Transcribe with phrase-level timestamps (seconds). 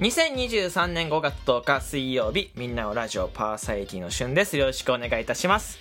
[0.00, 4.56] 2023年5月10日水曜日みんなのラジオパーサイティの旬です。
[4.56, 5.78] よろしくお願いいたします。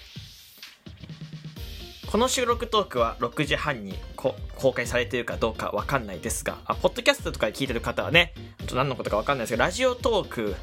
[2.12, 8.34] この収録トークは6時半に公開されているかどうかわかんないですがあポッドキャストとかで聞いてる方はね
[8.74, 10.56] 何のことかわかんないですけどラジオトーク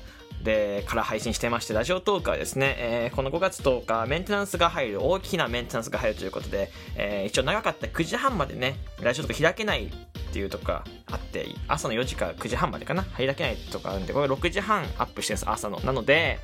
[0.43, 9.91] でから配信してましてラジオトークはですね、えー、この5月10日メンテナンスが入る大きなメンテナンスが入るということで、えー、一応長かった9時半までねラジオトーク開けない
[10.37, 13.05] っていうとかあって朝の4時から9時半までかな。
[13.17, 15.81] 開けないとかあるんでこれ6時半アップしてるんです朝の。
[15.81, 16.39] なので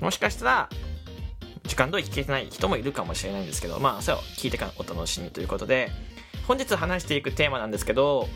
[0.00, 0.68] もしかしたら
[1.64, 5.90] 時間通り聞けてない人もいるかもしれないんですけどまあそれを聞いてからお楽しみということで
[6.46, 8.28] 本日話していくテーマなんですけど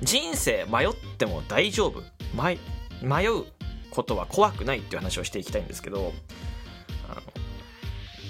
[0.00, 2.02] 人生迷っても大丈夫。
[3.02, 3.44] 迷う
[3.90, 6.12] ことは怖くないっていう話をしていきたいんですけど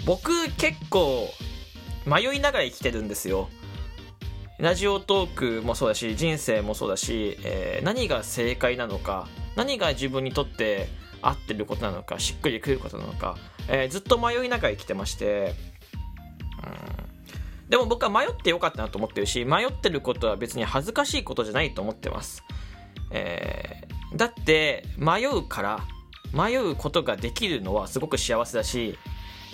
[0.06, 1.28] 僕結構
[2.06, 3.50] 迷いながら生きてるんですよ。
[4.58, 10.88] ラジオトークもそうだし人生もそうだし、えー、何が正解なのか何が自分にとって
[11.20, 13.36] 合ってることなのかしっくりくることなのか、
[13.68, 15.54] えー、ずっと迷いながら生きてまして
[16.64, 16.66] う
[17.02, 17.68] ん。
[17.68, 22.42] でも僕は迷ってよかったなと思ってるし迷ってることは別に恥ずかしいことじゃないと思ってます、
[23.10, 25.80] えー、だって迷うから
[26.32, 28.98] 迷うことができるのはすごく幸せだし、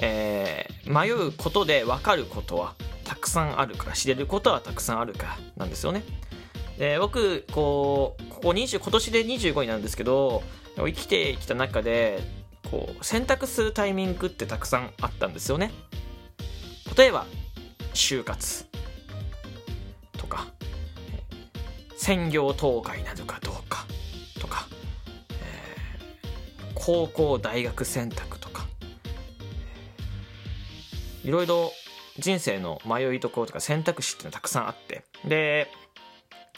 [0.01, 2.75] えー、迷うことで分かることは
[3.13, 6.03] たくさんあるから知れることはたくさんあるかなんですよね。
[6.79, 10.43] で僕こうここ20今年で25になるんですけど
[10.77, 12.23] 生きてきた中で
[12.71, 15.73] こう選択するタイミングってたくさんあったんですよね。
[16.97, 17.27] 例えば
[17.93, 18.65] 就活
[20.17, 20.47] とか
[21.99, 23.85] 専業東海なのかどうか
[24.41, 24.67] とか、
[25.33, 28.67] えー、高校大学選択とか
[31.25, 31.73] いろいろ
[32.19, 35.05] 人生の迷いところとか選択肢っていうのはたくさんあって。
[35.25, 35.69] で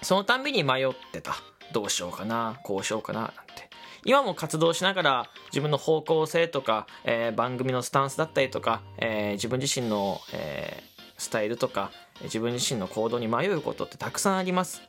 [0.03, 1.37] そのたんびに迷ってた。
[1.73, 3.71] どうしようかなこうしようかななんて。
[4.05, 11.91] 今も活動しながら自分の方向性とか、えー、番組のスタンスだったりとか、えー、自分自身の、えー、スタイルとか
[12.23, 14.83] 自分自身の行動に迷うことってたくさんあります。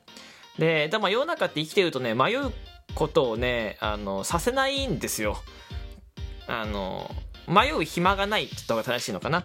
[0.59, 2.51] ででも世の中って生きてるとね迷う
[2.93, 5.37] ことをねあのさせないんですよ。
[6.47, 7.09] あの
[7.47, 9.43] 迷う暇がないって言った方が正しいのかな、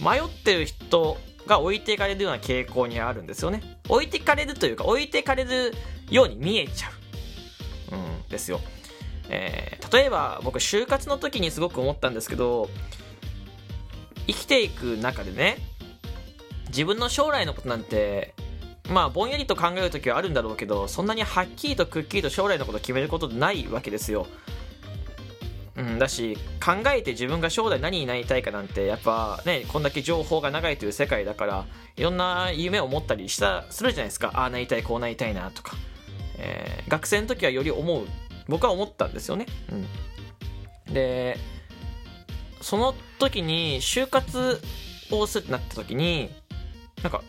[0.00, 3.76] 迷ってる人が置いていかれるような傾向にあるんですよね。
[3.88, 5.72] 置いていかれるというか置いていかれる
[6.10, 6.90] ように見えちゃ
[7.92, 8.60] う、うん、ですよ、
[9.28, 12.68] えー、例えば僕就活の時にすごく思ったんですけど
[14.26, 15.58] 生きていく中でね
[16.68, 18.34] 自分の将来のことなんて
[18.90, 24.26] まあぼんやりと考える時はあるんだろうけどそんなにはっきりとくっきりと将来のことを決めることないわけですよ。
[25.76, 31.66] うん、だし考えて自分が将来何になりたいかなんてやっぱねこんだけ情報が長いという世界だから
[31.96, 34.30] いろんな夢を持ったりしたするじゃないですか。
[34.34, 35.76] ああなりたいこうなりたいなとか、
[36.38, 38.06] えー、学生の時はより思う。
[38.48, 39.46] 僕は思ったんですよね、
[40.88, 41.36] うん、で
[42.60, 44.60] その時に就活
[45.10, 46.30] をするってなった時に
[47.02, 47.22] なんか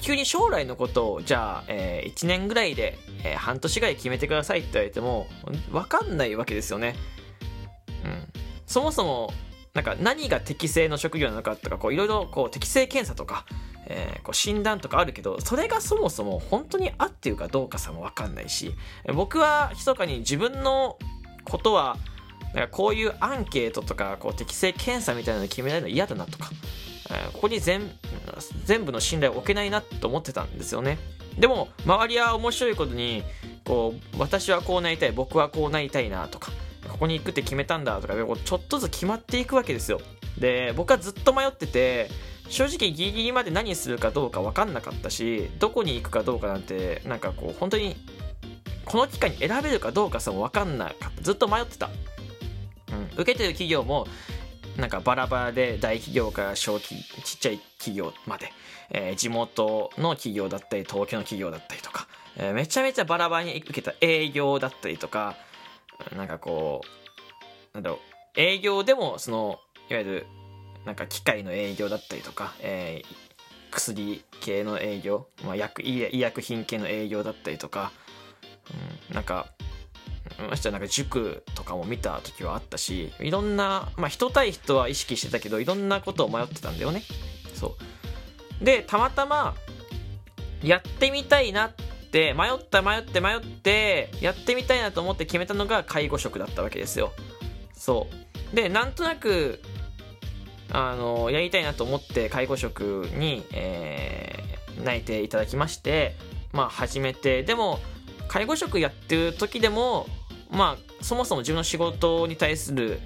[0.00, 5.26] 急に将来のことをじゃあ、えー、1年ぐらいで、えー、半年ぐらい決めてくださいって言われても
[5.70, 6.94] 分かんないわけですよね、
[8.66, 9.32] そもそも
[9.74, 13.44] なんか何が適正の職業なのかとかいろいろ適正検査とか、
[13.86, 18.72] えー、こう診断とかあるけどそれがそもそも本当に合ってるかどうかさも分かんないし
[19.14, 20.98] 僕は密かに自分の
[21.44, 21.98] ことは
[22.54, 26.50] なんかこういうアンケートとかこう適正検査みたいなの決められるの嫌だなとか、
[27.10, 27.90] えー、ここに全
[28.84, 30.98] 部の信頼を置けないなと思ってたんですよね。
[31.38, 33.22] でも周りは面白いことに
[33.66, 36.50] こう私はこうなりたい僕はこうなりたいなとか
[36.96, 40.00] ここに行くって決めたんだとかちょっとずつ決まっていくわけですよ。
[40.38, 42.08] で僕はずっと迷ってて
[42.48, 47.96] 正直ギリギリまで何するかどうか分かんなかったしどこに行くかどうかなんてなんかこう本当に
[48.86, 51.22] この機会に選べるかどうかさも分かんなかった。
[51.22, 51.90] ずっと迷ってた、
[52.92, 54.06] うん、受けてる企業も
[54.78, 58.52] なんかバラバラで大企業から小企ちっちゃい企業まで、
[58.90, 62.06] えー、地元の企業だったり東京の企業だったりとか、
[62.36, 65.36] えー、めちゃめちゃバラバラに受けた営業だったりとか
[66.16, 69.58] なんかこう、なんだろう、営業でも、その、
[69.90, 70.26] いわゆる、
[70.84, 73.16] なんか機械の営業だったりとか、えー、
[73.70, 77.92] 薬系の営業、まあ、薬医薬品系の営業だったりとか、
[79.08, 79.48] うん、なんか、
[80.48, 87.02] ましてなんか塾とかも見た時はあったし、いろんな、まあ人対人は意識してたけど、いろんなことを迷ってたんだよね。
[87.54, 87.76] そ
[88.60, 88.64] う。
[88.64, 89.54] で、たまたま、
[90.62, 91.72] やってみたいなっ
[92.06, 97.12] って迷った迷って迷ってやってみたいなと思って決めたのが介護職だったわけですよ。
[97.74, 98.06] そ
[98.52, 98.56] う。
[98.56, 99.60] でなんとなく
[100.70, 106.14] あのやりたいなと思って介護職に、えー、内定いただきまして
[106.52, 107.42] まあ始めて。
[107.42, 107.80] でも
[108.28, 110.06] 介護職やってる時でも
[110.50, 113.00] まあそもそも自分の仕事に対する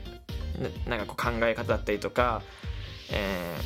[0.86, 2.42] なんかこう考え方だったりとか、
[3.12, 3.56] え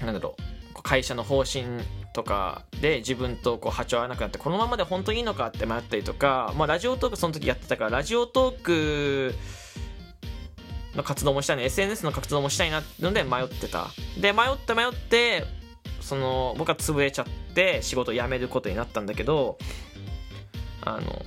[0.00, 1.64] ー、なんだろう会社の方針
[2.12, 9.34] とかで自分とこう波長合わなくなってこのままで本当にいいのかって迷ったりとか、まあ、ラジオトークその時やってたからラジオトーク
[10.94, 13.88] の活動もしたいな SNS の活動もしたいなので迷ってた。
[14.20, 15.44] で迷って迷って
[16.02, 19.56] その僕は潰れちゃって仕事辞めることになったんだけど
[20.82, 21.24] あの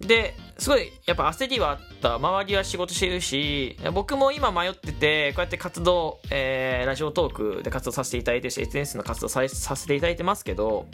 [0.00, 10.86] ですごいやっぱ焦りはあった周りは仕事してるし僕も今迷っててこうやって活動、えー、ラジオトークで活動させていただいてるし SNS の活動ささせていただいてますけど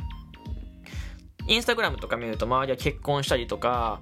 [1.47, 4.01] インスタグラムとか見ると周りは結婚したりとか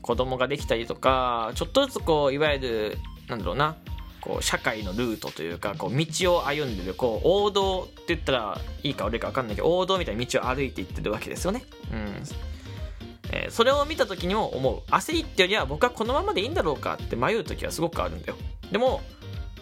[0.00, 2.98] 子供ができたりとかちょっとずつこういわゆる
[3.28, 3.76] なんだろうな
[4.20, 11.62] こう社会のルートというかこう道を歩んでるこう王道って言ったらいいか悪いか分かんないけど王道みたいな道を歩いていってるわけですよね。
[11.92, 12.53] うん
[13.30, 14.90] えー、それを見た時にも思う。
[14.90, 18.36] 焦りってよりは僕はこのままでいいんだろうかって迷う時はすごくあるんだよ。
[18.70, 19.00] でも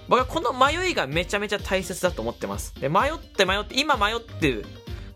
[0.09, 2.75] 僕はこの迷いがめちゃめちゃ大切だと思ってます。
[2.81, 4.65] で迷って迷って今迷ってる。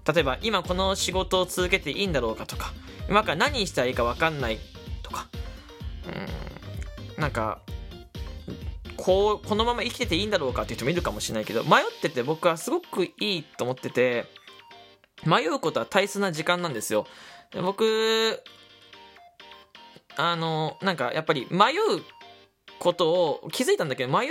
[0.06, 2.72] 例えば今この仕事を続けていいんだろうかとか
[3.08, 4.58] 今から何したらいいか分かんない
[5.02, 5.26] とか。
[6.06, 7.60] うんなんか
[8.96, 14.26] こうこのまま生きてていいんだろうかっていう人もいるかもしれないけど迷ってて僕はすごくいいと思ってて
[15.24, 17.06] 迷うことは大切な時間なんですよ。
[17.52, 18.42] 僕
[20.16, 22.02] あのなんかやっぱり迷う
[22.78, 24.28] ことを気づいたんだけど迷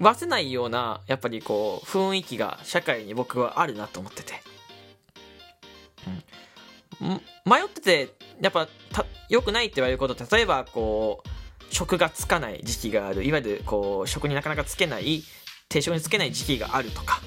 [0.00, 4.34] わせないようなやっぱりこう雰囲気が社会に僕はあるなと思ってて、
[7.00, 7.08] うん、
[7.44, 8.08] 迷ってて
[8.40, 8.68] やっぱ
[9.28, 11.28] 良くないって言われること例えばこう
[11.70, 13.24] 職がつかない時期がある。
[13.24, 15.24] いわゆるこう職になかなかつけない
[15.68, 17.20] 定職につけない時期があるとか、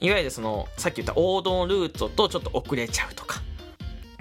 [0.00, 3.45] うん、いわゆるそのさっき言った王道ルートとちょっと遅れちゃうとか。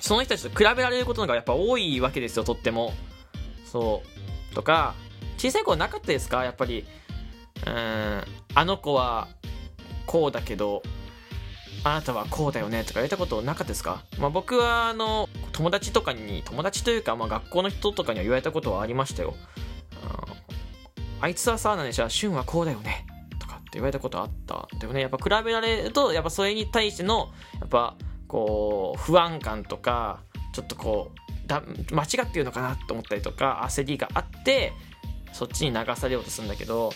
[0.05, 2.93] その人たちと比べられることがやっぱ多いわけですよとっても。
[3.65, 4.03] そ
[4.51, 4.55] う。
[4.55, 4.93] とか
[5.37, 6.43] 小さい頃なかったですか？
[6.43, 6.85] やっぱり。
[7.65, 8.23] うん
[8.53, 9.27] あの子は
[10.05, 10.83] こうだけど
[11.83, 19.35] あなたはこうだよねとか言われたことなかったですか、まあ、僕はあの友達とかに友達というか、まあ、学校の人とかには言われたことはありましたよ。
[21.21, 23.05] あいつはさ何でしょ俊はこうだよね
[23.39, 25.01] とかって言われたことあったでもね。
[25.01, 27.29] やっぱ比べられるとやっぱそれに対しての
[27.59, 27.95] やっぱ
[28.35, 30.19] こう不安感とか
[30.51, 34.73] ちょっとこうだ間違ってるのかなと思ったりとか焦りがあって
[35.31, 36.91] そっちに流されようとするんだけど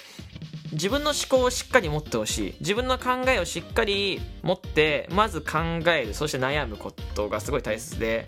[0.73, 2.55] 自分の思考をしっかり持ってほしい。
[2.59, 6.13] 自分の考えをしっかり持ってまず考える。
[6.13, 8.27] そして悩むことがすごい大切で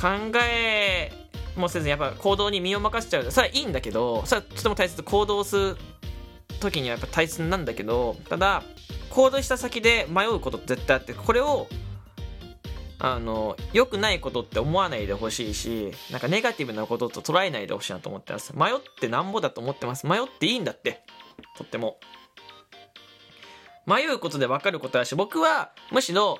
[0.00, 0.08] 考
[0.42, 1.12] え
[1.54, 3.30] もせずにやっぱ行動に身を任せちゃう。
[3.30, 5.02] それはいいんだけどそれはとても大切。
[5.02, 5.76] 行動する
[6.60, 8.62] 時にはやっぱ大切なんだけどただ
[9.10, 11.68] 行動した先で迷うことって絶対あってこれを
[13.02, 18.54] あの良くないことって思わないでほしいしなんかネガティブなことと捉えないでほしいなと思ってます。
[18.54, 20.06] 迷ってなんぼだと思ってます。
[20.06, 21.02] 迷っていいんだって。
[21.56, 21.98] とっても。
[23.86, 26.38] 迷うことで分かることだし僕はむしろ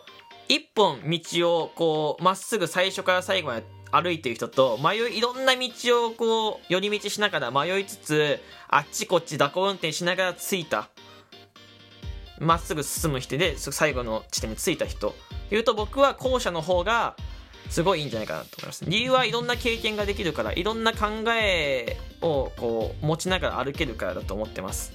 [0.49, 10.91] 一本道をこうまっすぐ最初から最後まで歩いてる人と迷いいろんな道をこう寄り道しながら迷いつつあっちこっち蛇行運転しながら着いた。
[12.39, 15.15] まっすぐ進む人で最後の地点に着いた人。
[15.51, 17.17] 言うと僕は後者の方が
[17.69, 18.85] すごいいいんじゃないかなと思います。
[18.87, 24.93] 理由はいろんな経験ができるからいろんな考えをこう持ちながら歩けるからだと思ってます。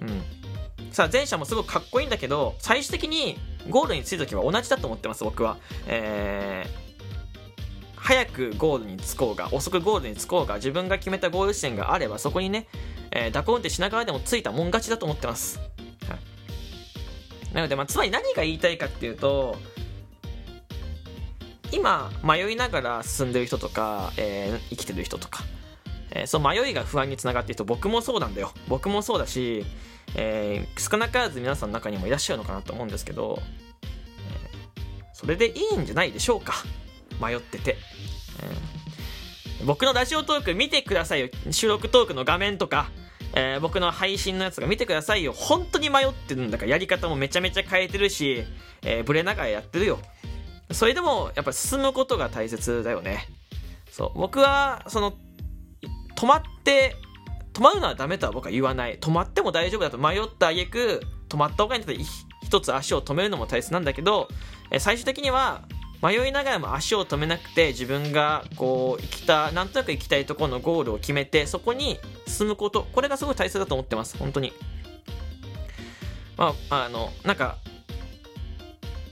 [0.00, 0.22] うん。
[0.92, 3.38] さあ前者もすごくかっこいいんだけど最終的に
[3.68, 5.58] ゴールに着いた時は同じだと思ってます僕は。
[5.86, 6.86] えー
[8.06, 12.68] 早くゴールに着こうが遅くゴールに着こうが自分が決めたゴール地点があればそこにね、
[13.10, 15.58] えー、蛇行運転しながらでも着いたもん勝ちだと思ってます、
[16.08, 16.14] は
[17.50, 19.56] い、なので、まあ、つまり何が言いたいかっていうと
[21.76, 25.44] 今迷いながら進んでる人とか、えー、生きてる人とか、
[26.10, 29.64] えー、その迷いが不安につながっている人僕もそうなんだよ僕もそうだし、
[30.14, 33.38] えー、少なからず皆さんの中にもいらっしゃるのかなと思うんですけど、
[33.82, 36.54] えそれでいいんじゃないでしょうか
[37.20, 37.76] 迷ってて、
[39.60, 42.90] え僕のラジオトーク見てくださいよ収録トークの画面とか
[43.38, 45.32] えー、僕の配信のやつが見てくださいよ。
[45.32, 48.44] 本当に迷ってるんだからやり方もめちゃめちゃ変えてるし、
[48.82, 49.98] えー、ブレながらやってるよ。
[50.72, 53.28] それでもやっぱ進むことが大切だよね。
[53.90, 54.18] そう。
[54.18, 55.14] 僕はその
[56.16, 56.96] 止まって
[57.52, 58.98] 止まるのはダメとは僕は言わない。
[58.98, 59.98] 止まっても大丈夫だと。
[59.98, 62.06] 迷った挙句止まった方がいいんだったら
[62.42, 64.28] 一つ足を止めるのも大切なんだけど
[64.78, 65.62] 最終的には
[66.02, 72.86] 迷いながらも足を止めなくて自分がこう行きたなんとなく行きたいところのゴールを決めてそこに進むこと。
[72.92, 74.16] これがすごい大切だと思ってます。
[74.18, 74.52] 本当に。
[76.36, 77.56] まああのなんか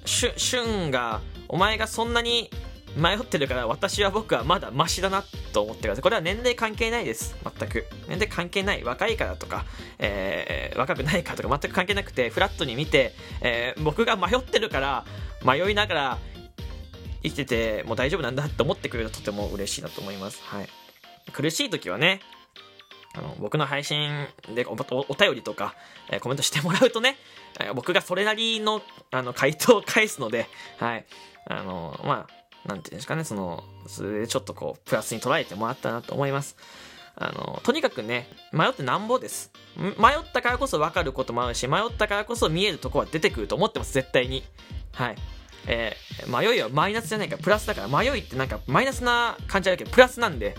[0.04, 1.22] しゅんが
[1.54, 2.50] お前がそんなに
[2.96, 6.02] 迷ってるから私は僕はまだマシだなと思ってください。
[6.02, 7.36] これは年齢関係ないです。
[7.44, 7.86] 全く。
[8.08, 8.82] 年齢関係ない。
[8.82, 9.64] 若いからとか、
[10.00, 15.04] えー、若くないかとか全く関係なくて、フラットに見て、えー、僕が迷ってるから、
[15.44, 16.18] 迷いながら
[17.22, 20.42] 生きててもう大丈夫なんだって思ってくれるととても嬉しいなと思います。
[20.42, 20.68] はい。
[21.32, 22.18] 苦しい時はね、
[23.16, 25.76] あの僕の配信でお便りとか、
[26.10, 27.16] えー、コメントしてもらうとね、
[27.60, 28.82] えー、僕がそれなりの
[29.12, 31.06] あの回答を返すので、はい。
[31.46, 36.56] あの、まあ、なんていうんですかね、その、それでちょっとこう、プラスに捉えてもらったなと思います。
[37.16, 39.52] あの、とにかくね、迷ってなんぼです。
[39.76, 44.42] 迷ったからこそ分かることもあるし、迷ったからこそ見えるとこは出てくると思ってます、絶対に。
[44.92, 45.16] はい。
[45.66, 50.56] えー、迷いはマイナスじゃないから、プラスだから、迷いってなんかマイナスな感じあるけど、プラスなんで、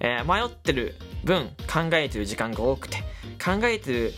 [0.00, 2.98] えー、迷ってる分、考えてる時間が多くて、
[3.42, 4.14] 考えてる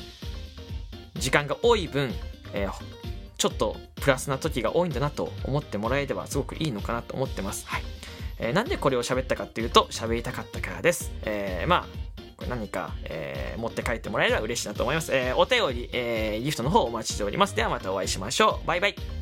[1.14, 2.12] 時間が多い分、
[2.52, 2.97] えー、
[3.38, 7.66] ちょっとプラスな時が多いんだなと思ってもらえればすごくいいのかなと思ってます。
[7.66, 7.82] はい。
[8.38, 11.12] えー、なんでこれを喋ったかっていうと、喋りたかったからです。
[11.22, 11.86] えー、まあ、
[12.36, 15.14] これ何か、えー、持って帰ってもらえれば嬉しいなと思います。
[15.14, 17.56] えー、お便り、えー、ギフトの方お待ちしております。
[17.56, 18.66] ではまたお会いしましょう。
[18.66, 19.17] バイバイ。